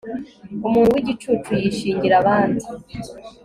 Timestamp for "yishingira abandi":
1.61-2.65